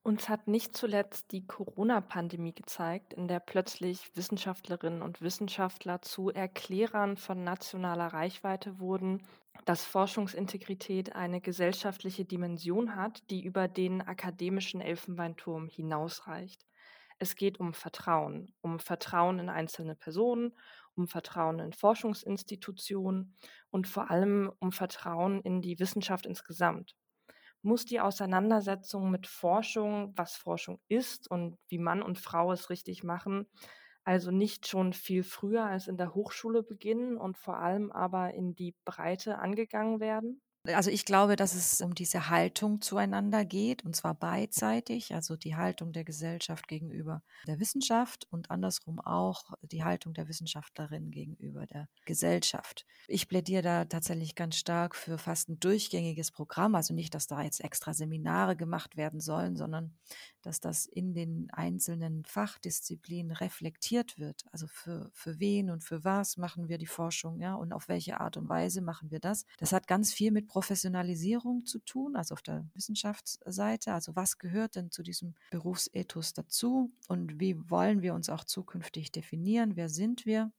Uns 0.06 0.28
hat 0.28 0.48
nicht 0.48 0.76
zuletzt 0.76 1.32
die 1.32 1.46
Corona-Pandemie 1.46 2.52
gezeigt, 2.52 3.14
in 3.14 3.26
der 3.26 3.40
plötzlich 3.40 4.14
Wissenschaftlerinnen 4.14 5.00
und 5.00 5.22
Wissenschaftler 5.22 6.02
zu 6.02 6.28
Erklärern 6.28 7.16
von 7.16 7.42
nationaler 7.42 8.08
Reichweite 8.08 8.78
wurden, 8.78 9.22
dass 9.64 9.86
Forschungsintegrität 9.86 11.14
eine 11.14 11.40
gesellschaftliche 11.40 12.26
Dimension 12.26 12.96
hat, 12.96 13.22
die 13.30 13.42
über 13.42 13.66
den 13.66 14.02
akademischen 14.02 14.82
Elfenbeinturm 14.82 15.68
hinausreicht. 15.68 16.66
Es 17.18 17.34
geht 17.34 17.58
um 17.58 17.72
Vertrauen, 17.72 18.52
um 18.60 18.80
Vertrauen 18.80 19.38
in 19.38 19.48
einzelne 19.48 19.94
Personen, 19.94 20.52
um 20.96 21.08
Vertrauen 21.08 21.60
in 21.60 21.72
Forschungsinstitutionen 21.72 23.38
und 23.70 23.88
vor 23.88 24.10
allem 24.10 24.52
um 24.58 24.70
Vertrauen 24.70 25.40
in 25.40 25.62
die 25.62 25.78
Wissenschaft 25.78 26.26
insgesamt 26.26 26.94
muss 27.64 27.84
die 27.86 28.00
Auseinandersetzung 28.00 29.10
mit 29.10 29.26
Forschung, 29.26 30.12
was 30.16 30.36
Forschung 30.36 30.80
ist 30.88 31.30
und 31.30 31.58
wie 31.68 31.78
Mann 31.78 32.02
und 32.02 32.18
Frau 32.18 32.52
es 32.52 32.70
richtig 32.70 33.04
machen, 33.04 33.46
also 34.04 34.30
nicht 34.30 34.66
schon 34.68 34.92
viel 34.92 35.22
früher 35.24 35.64
als 35.64 35.88
in 35.88 35.96
der 35.96 36.14
Hochschule 36.14 36.62
beginnen 36.62 37.16
und 37.16 37.38
vor 37.38 37.58
allem 37.58 37.90
aber 37.92 38.34
in 38.34 38.54
die 38.54 38.74
Breite 38.84 39.38
angegangen 39.38 40.00
werden? 40.00 40.42
Also 40.66 40.90
ich 40.90 41.04
glaube, 41.04 41.36
dass 41.36 41.54
es 41.54 41.82
um 41.82 41.94
diese 41.94 42.30
Haltung 42.30 42.80
zueinander 42.80 43.44
geht, 43.44 43.84
und 43.84 43.94
zwar 43.94 44.14
beidseitig, 44.14 45.14
also 45.14 45.36
die 45.36 45.56
Haltung 45.56 45.92
der 45.92 46.04
Gesellschaft 46.04 46.68
gegenüber 46.68 47.22
der 47.46 47.60
Wissenschaft 47.60 48.26
und 48.30 48.50
andersrum 48.50 48.98
auch 48.98 49.52
die 49.60 49.84
Haltung 49.84 50.14
der 50.14 50.26
Wissenschaftlerin 50.26 51.10
gegenüber 51.10 51.66
der 51.66 51.88
Gesellschaft. 52.06 52.86
Ich 53.08 53.28
plädiere 53.28 53.62
da 53.62 53.84
tatsächlich 53.84 54.34
ganz 54.34 54.56
stark 54.56 54.96
für 54.96 55.18
fast 55.18 55.50
ein 55.50 55.60
durchgängiges 55.60 56.30
Programm, 56.30 56.74
also 56.74 56.94
nicht, 56.94 57.14
dass 57.14 57.26
da 57.26 57.42
jetzt 57.42 57.60
extra 57.60 57.92
Seminare 57.92 58.56
gemacht 58.56 58.96
werden 58.96 59.20
sollen, 59.20 59.56
sondern 59.56 59.94
dass 60.40 60.60
das 60.60 60.86
in 60.86 61.12
den 61.14 61.48
einzelnen 61.52 62.24
Fachdisziplinen 62.24 63.32
reflektiert 63.32 64.18
wird. 64.18 64.44
Also 64.50 64.66
für, 64.66 65.10
für 65.12 65.38
wen 65.40 65.70
und 65.70 65.84
für 65.84 66.04
was 66.04 66.38
machen 66.38 66.68
wir 66.68 66.78
die 66.78 66.86
Forschung, 66.86 67.40
ja, 67.40 67.54
und 67.54 67.72
auf 67.72 67.88
welche 67.88 68.20
Art 68.20 68.38
und 68.38 68.48
Weise 68.48 68.80
machen 68.80 69.10
wir 69.10 69.20
das. 69.20 69.44
Das 69.58 69.72
hat 69.72 69.86
ganz 69.86 70.12
viel 70.12 70.30
mit 70.30 70.48
Professionalisierung 70.54 71.66
zu 71.66 71.80
tun, 71.80 72.14
also 72.14 72.34
auf 72.34 72.42
der 72.42 72.64
Wissenschaftsseite. 72.74 73.92
Also 73.92 74.14
was 74.14 74.38
gehört 74.38 74.76
denn 74.76 74.92
zu 74.92 75.02
diesem 75.02 75.34
Berufsethos 75.50 76.32
dazu 76.32 76.92
und 77.08 77.40
wie 77.40 77.56
wollen 77.68 78.02
wir 78.02 78.14
uns 78.14 78.28
auch 78.30 78.44
zukünftig 78.44 79.10
definieren? 79.10 79.74
Wer 79.74 79.88
sind 79.88 80.26
wir? 80.26 80.52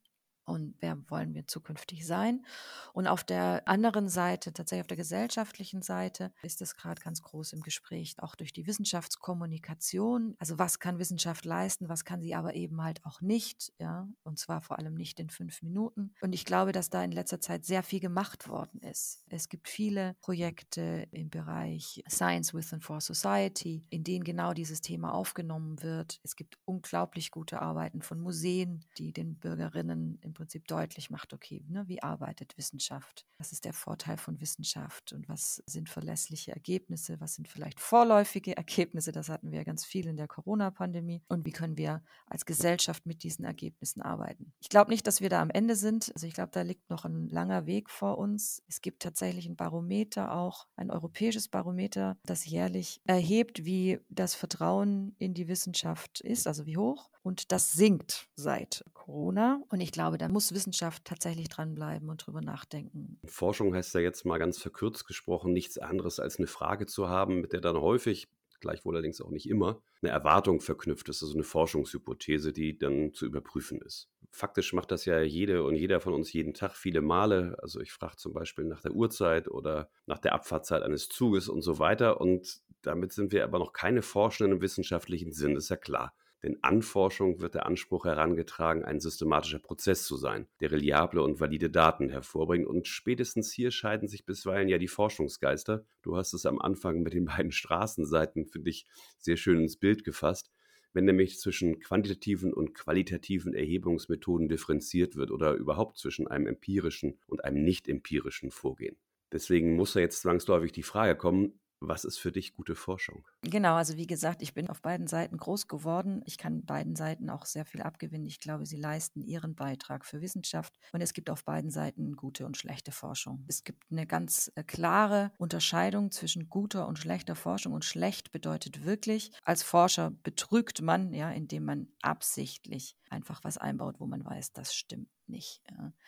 Und 0.45 0.75
wer 0.79 0.97
wollen 1.09 1.33
wir 1.33 1.47
zukünftig 1.47 2.05
sein. 2.05 2.45
Und 2.93 3.07
auf 3.07 3.23
der 3.23 3.67
anderen 3.67 4.09
Seite, 4.09 4.53
tatsächlich 4.53 4.83
auf 4.83 4.87
der 4.87 4.97
gesellschaftlichen 4.97 5.81
Seite, 5.81 6.31
ist 6.43 6.61
es 6.61 6.75
gerade 6.75 7.01
ganz 7.01 7.21
groß 7.21 7.53
im 7.53 7.61
Gespräch, 7.61 8.15
auch 8.19 8.35
durch 8.35 8.53
die 8.53 8.67
Wissenschaftskommunikation. 8.67 10.35
Also 10.39 10.59
was 10.59 10.79
kann 10.79 10.99
Wissenschaft 10.99 11.45
leisten, 11.45 11.89
was 11.89 12.05
kann 12.05 12.21
sie 12.21 12.35
aber 12.35 12.55
eben 12.55 12.81
halt 12.83 13.03
auch 13.05 13.21
nicht, 13.21 13.73
ja, 13.79 14.07
und 14.23 14.39
zwar 14.39 14.61
vor 14.61 14.79
allem 14.79 14.93
nicht 14.93 15.19
in 15.19 15.29
fünf 15.29 15.61
Minuten. 15.61 16.13
Und 16.21 16.33
ich 16.33 16.45
glaube, 16.45 16.71
dass 16.71 16.89
da 16.89 17.03
in 17.03 17.11
letzter 17.11 17.41
Zeit 17.41 17.65
sehr 17.65 17.83
viel 17.83 17.99
gemacht 17.99 18.47
worden 18.47 18.79
ist. 18.81 19.23
Es 19.29 19.49
gibt 19.49 19.67
viele 19.67 20.15
Projekte 20.21 21.07
im 21.11 21.29
Bereich 21.29 22.03
Science 22.07 22.53
with 22.53 22.71
and 22.73 22.83
for 22.83 23.01
Society, 23.01 23.83
in 23.89 24.03
denen 24.03 24.23
genau 24.23 24.53
dieses 24.53 24.81
Thema 24.81 25.13
aufgenommen 25.13 25.81
wird. 25.81 26.19
Es 26.23 26.35
gibt 26.35 26.57
unglaublich 26.65 27.31
gute 27.31 27.61
Arbeiten 27.61 28.01
von 28.01 28.19
Museen, 28.19 28.85
die 28.97 29.11
den 29.11 29.35
Bürgerinnen 29.35 30.19
im 30.21 30.35
Prinzip 30.36 30.68
deutlich 30.68 31.10
macht, 31.10 31.34
okay, 31.34 31.65
ne, 31.68 31.86
wie 31.88 32.04
arbeitet 32.04 32.56
Wissenschaft? 32.58 33.25
Was 33.38 33.51
ist 33.51 33.65
der 33.65 33.74
Vorteil 33.74 34.18
von 34.18 34.39
Wissenschaft 34.39 35.13
und 35.13 35.27
was 35.27 35.63
sind 35.65 35.89
verlässliche 35.89 36.51
Ergebnisse? 36.51 37.20
Was 37.20 37.36
sind 37.36 37.48
vielleicht 37.48 37.80
vorläufige 37.80 38.56
Ergebnisse? 38.56 39.12
Das 39.12 39.30
hatten 39.30 39.51
wir 39.51 39.65
ganz 39.65 39.84
viel 39.84 40.08
in 40.08 40.18
der 40.18 40.27
Corona-Pandemie. 40.27 41.24
Und 41.27 41.46
wie 41.46 41.51
können 41.51 41.77
wir 41.77 42.04
als 42.27 42.46
Gesellschaft 42.46 43.06
mit 43.06 43.24
diesen 43.24 43.46
Ergebnissen 43.46 44.01
arbeiten? 44.01 44.54
Ich 44.60 44.70
glaube 44.70 44.92
nicht, 44.92 45.08
dass 45.08 45.22
wir 45.22 45.30
da 45.30 45.42
am 45.42 45.50
Ende 45.50 45.75
sind. 45.75 46.12
Also 46.13 46.27
ich 46.27 46.34
glaube, 46.34 46.51
da 46.51 46.62
liegt 46.62 46.89
noch 46.89 47.06
ein 47.06 47.27
langer 47.30 47.65
Weg 47.65 47.89
vor 47.89 48.18
uns. 48.18 48.62
Es 48.68 48.82
gibt 48.82 49.01
tatsächlich 49.01 49.48
ein 49.48 49.56
Barometer 49.56 50.32
auch, 50.34 50.68
ein 50.75 50.92
europäisches 50.92 51.48
Barometer, 51.48 52.18
das 52.24 52.46
jährlich 52.46 53.01
erhebt, 53.06 53.65
wie 53.65 54.00
das 54.10 54.36
Vertrauen 54.36 55.15
in 55.18 55.34
die 55.34 55.48
Wissenschaft 55.48 56.22
ist, 56.22 56.48
also 56.48 56.65
wie 56.65 56.77
hoch. 56.77 57.10
Und 57.25 57.51
das 57.51 57.74
sinkt 57.74 58.27
seit 58.36 58.86
Corona. 58.94 59.60
Und 59.70 59.82
ich 59.82 59.91
glaube, 59.91 60.20
da 60.20 60.29
muss 60.29 60.53
Wissenschaft 60.53 61.05
tatsächlich 61.05 61.50
dranbleiben 61.50 62.08
und 62.08 62.24
drüber 62.24 62.41
nachdenken. 62.41 63.20
Forschung 63.25 63.74
heißt 63.74 63.96
ja 63.96 64.01
jetzt 64.01 64.25
mal 64.25 64.38
ganz 64.38 64.60
verkürzt 64.60 65.08
gesprochen 65.08 65.51
nichts 65.51 65.79
anderes 65.79 66.20
als 66.20 66.38
eine 66.38 66.46
Frage 66.46 66.86
zu 66.86 67.10
haben, 67.10 67.41
mit 67.41 67.51
der 67.51 67.62
dann 67.62 67.82
häufig 67.82 68.27
gleichwohl 68.60 68.96
allerdings 68.96 69.22
auch 69.22 69.32
nicht 69.32 69.50
immer, 69.50 69.82
eine 70.03 70.12
Erwartung 70.12 70.62
verknüpft 70.62 71.10
ist, 71.10 71.24
also 71.24 71.34
eine 71.34 71.44
Forschungshypothese, 71.44 72.53
die 72.53 72.77
dann 72.77 73.12
zu 73.13 73.25
überprüfen 73.25 73.82
ist. 73.82 74.08
Faktisch 74.29 74.74
macht 74.74 74.91
das 74.91 75.05
ja 75.05 75.20
jede 75.22 75.63
und 75.63 75.75
jeder 75.75 76.01
von 76.01 76.13
uns 76.13 76.32
jeden 76.32 76.53
Tag 76.53 76.75
viele 76.75 77.01
Male. 77.01 77.58
Also 77.62 77.79
ich 77.79 77.91
frage 77.91 78.17
zum 78.17 78.34
Beispiel 78.34 78.65
nach 78.65 78.82
der 78.82 78.91
Uhrzeit 78.91 79.48
oder 79.48 79.89
nach 80.05 80.20
der 80.20 80.34
Abfahrtzeit 80.34 80.84
eines 80.84 81.10
Zuges 81.10 81.50
und 81.50 81.63
so 81.63 81.79
weiter. 81.79 82.22
Und 82.22 82.62
damit 82.84 83.13
sind 83.13 83.32
wir 83.32 83.44
aber 83.44 83.58
noch 83.58 83.74
keine 83.74 84.03
Forschenden 84.03 84.58
im 84.58 84.62
wissenschaftlichen 84.62 85.32
Sinn, 85.32 85.55
ist 85.55 85.70
ja 85.70 85.77
klar. 85.77 86.13
Denn 86.45 86.59
an 86.61 86.83
Forschung 86.83 87.41
wird 87.41 87.55
der 87.55 87.65
Anspruch 87.65 88.05
herangetragen, 88.05 88.85
ein 88.85 88.99
systematischer 88.99 89.57
Prozess 89.57 90.05
zu 90.05 90.15
sein, 90.15 90.45
der 90.59 90.71
reliable 90.71 91.23
und 91.23 91.39
valide 91.39 91.71
Daten 91.71 92.09
hervorbringt. 92.09 92.67
Und 92.67 92.87
spätestens 92.87 93.51
hier 93.51 93.71
scheiden 93.71 94.07
sich 94.07 94.27
bisweilen 94.27 94.69
ja 94.69 94.77
die 94.77 94.87
Forschungsgeister. 94.87 95.87
Du 96.03 96.15
hast 96.15 96.33
es 96.33 96.45
am 96.45 96.61
Anfang 96.61 97.01
mit 97.01 97.13
den 97.13 97.25
beiden 97.25 97.51
Straßenseiten, 97.51 98.45
finde 98.45 98.69
ich, 98.69 98.85
sehr 99.17 99.37
schön 99.37 99.59
ins 99.59 99.77
Bild 99.77 100.03
gefasst. 100.03 100.51
Wenn 100.93 101.05
nämlich 101.05 101.39
zwischen 101.39 101.79
quantitativen 101.79 102.53
und 102.53 102.75
qualitativen 102.75 103.55
Erhebungsmethoden 103.55 104.47
differenziert 104.47 105.15
wird 105.15 105.31
oder 105.31 105.55
überhaupt 105.55 105.97
zwischen 105.97 106.27
einem 106.27 106.45
empirischen 106.45 107.17
und 107.25 107.43
einem 107.43 107.63
nicht 107.63 107.89
empirischen 107.89 108.51
Vorgehen. 108.51 108.97
Deswegen 109.31 109.75
muss 109.75 109.93
da 109.93 109.99
jetzt 109.99 110.21
zwangsläufig 110.21 110.71
die 110.73 110.83
Frage 110.83 111.15
kommen, 111.17 111.59
was 111.79 112.05
ist 112.05 112.17
für 112.17 112.32
dich 112.32 112.53
gute 112.53 112.75
Forschung? 112.75 113.27
Genau, 113.41 113.75
also 113.75 113.98
wie 113.98 114.08
gesagt, 114.08 114.41
ich 114.41 114.53
bin 114.53 114.70
auf 114.70 114.82
beiden 114.82 115.08
Seiten 115.08 115.38
groß 115.38 115.67
geworden. 115.67 116.22
Ich 116.25 116.38
kann 116.38 116.65
beiden 116.65 116.96
Seiten 116.96 117.29
auch 117.29 117.46
sehr 117.46 117.65
viel 117.65 117.82
abgewinnen. 117.82 118.25
Ich 118.25 118.39
glaube, 118.39 118.65
sie 118.65 118.77
leisten 118.77 119.22
ihren 119.22 119.55
Beitrag 119.55 120.05
für 120.05 120.22
Wissenschaft. 120.22 120.74
Und 120.94 121.01
es 121.01 121.13
gibt 121.13 121.29
auf 121.29 121.44
beiden 121.44 121.72
Seiten 121.72 122.15
gute 122.15 122.46
und 122.46 122.58
schlechte 122.58 122.91
Forschung. 122.91 123.46
Es 123.48 123.63
gibt 123.63 123.84
eine 123.91 124.08
ganz 124.08 124.51
äh, 124.55 124.63
klare 124.63 125.32
Unterscheidung 125.38 126.12
zwischen 126.12 126.50
guter 126.50 126.88
und 126.88 127.00
schlechter 127.00 127.36
Forschung. 127.36 127.74
Und 127.74 127.86
schlecht 127.86 128.32
bedeutet 128.32 128.86
wirklich, 128.86 129.32
als 129.44 129.63
Forscher 129.63 130.12
betrügt 130.24 130.82
man, 130.82 131.13
ja, 131.13 131.32
indem 131.32 131.65
man 131.65 131.88
absichtlich 132.01 132.98
einfach 133.15 133.43
was 133.43 133.57
einbaut, 133.57 134.00
wo 134.00 134.05
man 134.05 134.24
weiß, 134.24 134.53
das 134.53 134.75
stimmt 134.75 135.10
nicht. 135.27 135.63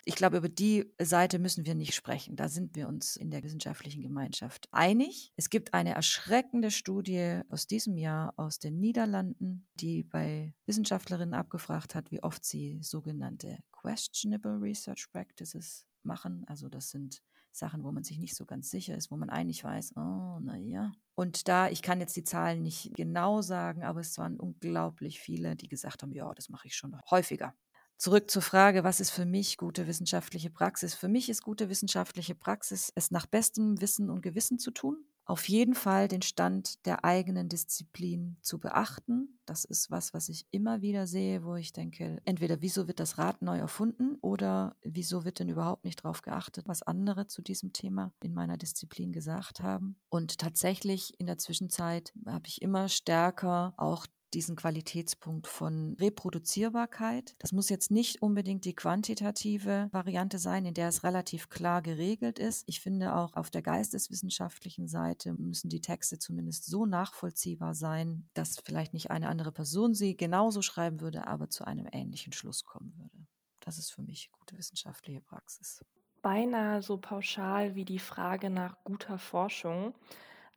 Ich 0.05 0.15
glaube, 0.15 0.37
über 0.37 0.49
die 0.49 0.93
Seite 1.01 1.39
müssen 1.39 1.65
wir 1.65 1.73
nicht 1.73 1.95
sprechen. 1.95 2.35
Da 2.35 2.49
sind 2.49 2.75
wir 2.75 2.87
uns 2.87 3.15
in 3.15 3.31
der 3.31 3.43
wissenschaftlichen 3.43 4.03
Gemeinschaft 4.03 4.67
einig. 4.71 5.33
Es 5.37 5.49
gibt 5.49 5.73
eine 5.73 5.95
erschreckende 5.95 6.69
Studie 6.69 7.41
aus 7.49 7.65
diesem 7.65 7.97
Jahr 7.97 8.33
aus 8.37 8.59
den 8.59 8.79
Niederlanden, 8.79 9.67
die 9.73 10.03
bei 10.03 10.53
Wissenschaftlerinnen 10.65 11.33
abgefragt 11.33 11.95
hat, 11.95 12.11
wie 12.11 12.21
oft 12.21 12.45
sie 12.45 12.77
sogenannte 12.81 13.57
questionable 13.71 14.61
research 14.61 15.07
practices 15.11 15.87
machen. 16.03 16.43
Also 16.47 16.69
das 16.69 16.89
sind 16.89 17.23
Sachen, 17.57 17.83
wo 17.83 17.91
man 17.91 18.03
sich 18.03 18.19
nicht 18.19 18.35
so 18.35 18.45
ganz 18.45 18.69
sicher 18.69 18.95
ist, 18.95 19.11
wo 19.11 19.17
man 19.17 19.29
eigentlich 19.29 19.63
weiß, 19.63 19.93
oh, 19.95 20.39
naja. 20.39 20.91
Und 21.15 21.47
da, 21.47 21.69
ich 21.69 21.81
kann 21.81 21.99
jetzt 21.99 22.15
die 22.15 22.23
Zahlen 22.23 22.61
nicht 22.61 22.93
genau 22.95 23.41
sagen, 23.41 23.83
aber 23.83 23.99
es 23.99 24.17
waren 24.17 24.39
unglaublich 24.39 25.19
viele, 25.19 25.55
die 25.55 25.67
gesagt 25.67 26.03
haben, 26.03 26.11
ja, 26.11 26.33
das 26.33 26.49
mache 26.49 26.67
ich 26.67 26.75
schon 26.75 26.95
häufiger. 27.09 27.53
Zurück 27.97 28.29
zur 28.29 28.43
Frage, 28.43 28.83
was 28.83 28.99
ist 28.99 29.09
für 29.09 29.25
mich 29.25 29.57
gute 29.57 29.87
wissenschaftliche 29.87 30.51
Praxis? 30.51 30.93
Für 30.93 31.07
mich 31.07 31.29
ist 31.29 31.41
gute 31.41 31.67
wissenschaftliche 31.67 32.35
Praxis, 32.35 32.91
es 32.93 33.09
nach 33.09 33.25
bestem 33.25 33.81
Wissen 33.81 34.11
und 34.11 34.21
Gewissen 34.21 34.59
zu 34.59 34.69
tun, 34.69 35.03
auf 35.27 35.49
jeden 35.49 35.75
Fall 35.75 36.07
den 36.07 36.21
Stand 36.21 36.85
der 36.85 37.03
eigenen 37.03 37.49
Disziplin 37.49 38.37
zu 38.41 38.59
beachten. 38.59 39.39
Das 39.45 39.65
ist 39.65 39.91
was, 39.91 40.13
was 40.13 40.29
ich 40.29 40.47
immer 40.51 40.81
wieder 40.81 41.05
sehe, 41.05 41.43
wo 41.43 41.55
ich 41.55 41.73
denke, 41.73 42.21
entweder 42.23 42.61
wieso 42.61 42.87
wird 42.87 43.01
das 43.01 43.17
Rad 43.17 43.41
neu 43.41 43.57
erfunden 43.57 44.15
oder 44.21 44.77
wieso 44.81 45.25
wird 45.25 45.39
denn 45.39 45.49
überhaupt 45.49 45.83
nicht 45.83 46.03
darauf 46.03 46.21
geachtet, 46.21 46.67
was 46.67 46.81
andere 46.81 47.27
zu 47.27 47.41
diesem 47.41 47.73
Thema 47.73 48.13
in 48.21 48.33
meiner 48.33 48.57
Disziplin 48.57 49.11
gesagt 49.11 49.61
haben. 49.61 49.97
Und 50.09 50.37
tatsächlich 50.37 51.19
in 51.19 51.25
der 51.25 51.37
Zwischenzeit 51.37 52.13
habe 52.25 52.47
ich 52.47 52.61
immer 52.61 52.87
stärker 52.87 53.73
auch 53.75 54.07
diesen 54.33 54.55
Qualitätspunkt 54.55 55.47
von 55.47 55.95
Reproduzierbarkeit. 55.99 57.35
Das 57.39 57.51
muss 57.51 57.69
jetzt 57.69 57.91
nicht 57.91 58.21
unbedingt 58.21 58.65
die 58.65 58.75
quantitative 58.75 59.89
Variante 59.91 60.39
sein, 60.39 60.65
in 60.65 60.73
der 60.73 60.89
es 60.89 61.03
relativ 61.03 61.49
klar 61.49 61.81
geregelt 61.81 62.39
ist. 62.39 62.63
Ich 62.67 62.81
finde 62.81 63.15
auch 63.15 63.33
auf 63.33 63.49
der 63.49 63.61
geisteswissenschaftlichen 63.61 64.87
Seite 64.87 65.33
müssen 65.33 65.69
die 65.69 65.81
Texte 65.81 66.19
zumindest 66.19 66.65
so 66.65 66.85
nachvollziehbar 66.85 67.73
sein, 67.73 68.27
dass 68.33 68.59
vielleicht 68.63 68.93
nicht 68.93 69.11
eine 69.11 69.29
andere 69.29 69.51
Person 69.51 69.93
sie 69.93 70.17
genauso 70.17 70.61
schreiben 70.61 71.01
würde, 71.01 71.27
aber 71.27 71.49
zu 71.49 71.65
einem 71.65 71.87
ähnlichen 71.91 72.33
Schluss 72.33 72.63
kommen 72.63 72.93
würde. 72.97 73.27
Das 73.59 73.77
ist 73.77 73.91
für 73.91 74.01
mich 74.01 74.31
gute 74.31 74.57
wissenschaftliche 74.57 75.21
Praxis. 75.21 75.83
Beinahe 76.21 76.81
so 76.81 76.97
pauschal 76.97 77.75
wie 77.75 77.85
die 77.85 77.99
Frage 77.99 78.49
nach 78.49 78.77
guter 78.83 79.17
Forschung 79.17 79.93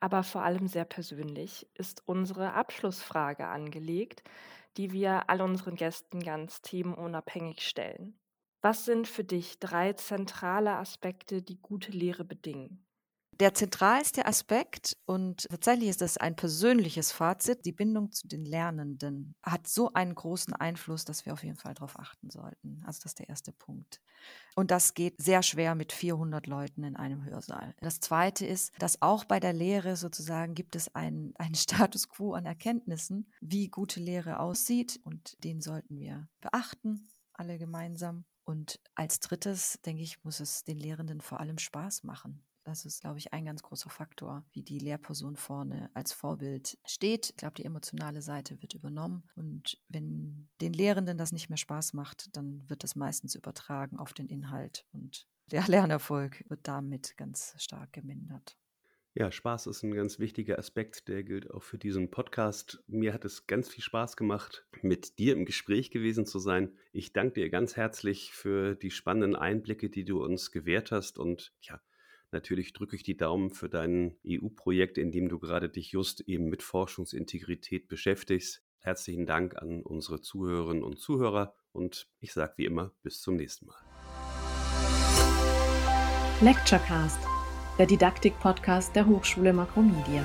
aber 0.01 0.23
vor 0.23 0.43
allem 0.43 0.67
sehr 0.67 0.85
persönlich, 0.85 1.69
ist 1.75 2.03
unsere 2.07 2.55
Abschlussfrage 2.55 3.47
angelegt, 3.47 4.23
die 4.77 4.93
wir 4.93 5.29
all 5.31 5.43
unseren 5.43 5.77
Gästen 5.77 6.21
ganz 6.21 6.63
themenunabhängig 6.63 7.61
stellen. 7.67 8.19
Was 8.63 8.85
sind 8.85 9.09
für 9.09 9.25
dich 9.25 9.59
drei 9.59 9.93
zentrale 9.95 10.73
Aspekte, 10.77 11.43
die 11.43 11.61
gute 11.61 11.93
Lehre 11.93 12.25
bedingen? 12.25 12.85
Der 13.41 13.55
zentralste 13.55 14.27
Aspekt, 14.27 14.99
und 15.07 15.49
tatsächlich 15.49 15.89
ist 15.89 16.03
das 16.03 16.19
ein 16.19 16.37
persönliches 16.37 17.11
Fazit, 17.11 17.65
die 17.65 17.73
Bindung 17.73 18.13
zu 18.13 18.29
den 18.29 18.45
Lernenden 18.45 19.35
hat 19.43 19.67
so 19.67 19.95
einen 19.95 20.15
großen 20.15 20.53
Einfluss, 20.53 21.07
dass 21.07 21.25
wir 21.25 21.33
auf 21.33 21.43
jeden 21.43 21.57
Fall 21.57 21.73
darauf 21.73 21.99
achten 21.99 22.29
sollten. 22.29 22.83
Also 22.85 22.99
das 22.99 23.13
ist 23.13 23.19
der 23.19 23.31
erste 23.31 23.53
Punkt. 23.53 24.03
Und 24.57 24.71
das 24.71 24.93
geht 24.93 25.15
sehr 25.17 25.43
schwer 25.43 25.75
mit 25.75 25.91
400 25.93 26.47
Leuten 26.49 26.85
in 26.85 26.97
einem 26.97 27.25
Hörsaal. 27.25 27.75
Das 27.81 28.01
zweite 28.01 28.45
ist, 28.45 28.75
dass 28.79 29.01
auch 29.01 29.25
bei 29.25 29.41
der 29.41 29.55
Lehre 29.55 29.97
sozusagen 29.97 30.55
gibt 30.55 30.77
es 30.77 30.95
einen, 30.95 31.35
einen 31.37 31.55
Status 31.57 32.11
quo 32.11 32.35
an 32.35 32.45
Erkenntnissen, 32.45 33.33
wie 33.41 33.69
gute 33.69 34.01
Lehre 34.01 34.39
aussieht 34.39 35.01
und 35.03 35.43
den 35.45 35.63
sollten 35.63 35.99
wir 35.99 36.29
beachten, 36.43 37.09
alle 37.33 37.57
gemeinsam. 37.57 38.27
Und 38.45 38.81
als 38.95 39.19
drittes, 39.19 39.81
denke 39.87 40.03
ich, 40.03 40.23
muss 40.25 40.41
es 40.41 40.63
den 40.65 40.77
Lehrenden 40.77 41.23
vor 41.23 41.41
allem 41.41 41.57
Spaß 41.57 42.03
machen. 42.03 42.45
Das 42.71 42.85
ist, 42.85 43.01
glaube 43.01 43.19
ich, 43.19 43.33
ein 43.33 43.47
ganz 43.47 43.63
großer 43.63 43.91
Faktor, 43.91 44.45
wie 44.53 44.63
die 44.63 44.79
Lehrperson 44.79 45.35
vorne 45.35 45.91
als 45.93 46.13
Vorbild 46.13 46.79
steht. 46.87 47.31
Ich 47.31 47.37
glaube, 47.37 47.55
die 47.57 47.65
emotionale 47.65 48.23
Seite 48.23 48.63
wird 48.63 48.75
übernommen. 48.75 49.25
Und 49.35 49.83
wenn 49.89 50.49
den 50.61 50.73
Lehrenden 50.73 51.19
das 51.19 51.33
nicht 51.33 51.49
mehr 51.49 51.57
Spaß 51.57 51.95
macht, 51.95 52.29
dann 52.37 52.63
wird 52.71 52.85
das 52.85 52.95
meistens 52.95 53.35
übertragen 53.35 53.99
auf 53.99 54.13
den 54.13 54.29
Inhalt. 54.29 54.87
Und 54.93 55.27
der 55.51 55.65
Lernerfolg 55.67 56.45
wird 56.49 56.61
damit 56.63 57.17
ganz 57.17 57.57
stark 57.59 57.93
gemindert. 57.93 58.57
Ja, 59.15 59.33
Spaß 59.33 59.67
ist 59.67 59.83
ein 59.83 59.93
ganz 59.93 60.21
wichtiger 60.21 60.57
Aspekt, 60.57 61.09
der 61.09 61.25
gilt 61.25 61.51
auch 61.51 61.65
für 61.65 61.77
diesen 61.77 62.13
Podcast. 62.13 62.85
Mir 62.87 63.13
hat 63.13 63.25
es 63.25 63.49
ganz 63.49 63.69
viel 63.69 63.83
Spaß 63.83 64.17
gemacht, 64.17 64.65
mit 64.83 65.19
dir 65.19 65.33
im 65.33 65.45
Gespräch 65.45 65.91
gewesen 65.91 66.25
zu 66.25 66.39
sein. 66.39 66.79
Ich 66.93 67.13
danke 67.13 67.41
dir 67.41 67.51
ganz 67.51 67.75
herzlich 67.75 68.31
für 68.31 68.77
die 68.77 68.93
spannenden 68.93 69.35
Einblicke, 69.35 69.91
die 69.91 70.05
du 70.05 70.23
uns 70.23 70.53
gewährt 70.53 70.93
hast 70.93 71.19
und 71.19 71.53
ja, 71.63 71.81
Natürlich 72.33 72.73
drücke 72.73 72.95
ich 72.95 73.03
die 73.03 73.17
Daumen 73.17 73.51
für 73.51 73.69
dein 73.69 74.17
EU-Projekt, 74.27 74.99
in 74.99 75.11
dem 75.11 75.29
du 75.29 75.39
gerade 75.39 75.69
dich 75.69 75.91
just 75.91 76.21
eben 76.29 76.49
mit 76.49 76.63
Forschungsintegrität 76.63 77.89
beschäftigst. 77.89 78.63
Herzlichen 78.79 79.27
Dank 79.27 79.57
an 79.57 79.83
unsere 79.83 80.21
Zuhörerinnen 80.21 80.85
und 80.85 80.99
Zuhörer 80.99 81.55
und 81.73 82.09
ich 82.21 82.33
sage 82.33 82.55
wie 82.57 82.65
immer 82.67 82.93
bis 83.03 83.21
zum 83.21 83.37
nächsten 83.37 83.67
Mal. 83.67 83.77
Lecturecast, 86.41 87.19
der 87.79 87.87
Didaktik-Podcast 87.87 88.95
der 88.95 89.07
Hochschule 89.07 89.53
Makromedia. 89.53 90.25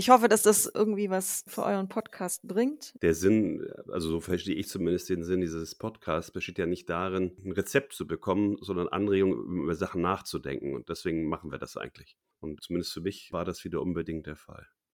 Ich 0.00 0.08
hoffe, 0.08 0.28
dass 0.28 0.40
das 0.40 0.64
irgendwie 0.64 1.10
was 1.10 1.44
für 1.46 1.62
euren 1.62 1.90
Podcast 1.90 2.48
bringt. 2.48 2.94
Der 3.02 3.12
Sinn, 3.12 3.70
also 3.92 4.08
so 4.08 4.20
verstehe 4.20 4.54
ich 4.54 4.66
zumindest 4.66 5.10
den 5.10 5.24
Sinn 5.24 5.42
dieses 5.42 5.74
Podcasts, 5.74 6.30
besteht 6.30 6.56
ja 6.56 6.64
nicht 6.64 6.88
darin, 6.88 7.36
ein 7.44 7.52
Rezept 7.52 7.92
zu 7.92 8.06
bekommen, 8.06 8.56
sondern 8.62 8.88
Anregungen 8.88 9.64
über 9.64 9.74
Sachen 9.74 10.00
nachzudenken. 10.00 10.74
Und 10.74 10.88
deswegen 10.88 11.28
machen 11.28 11.52
wir 11.52 11.58
das 11.58 11.76
eigentlich. 11.76 12.16
Und 12.38 12.62
zumindest 12.62 12.94
für 12.94 13.02
mich 13.02 13.30
war 13.30 13.44
das 13.44 13.62
wieder 13.62 13.82
unbedingt 13.82 14.26
der 14.26 14.36
Fall. 14.36 14.66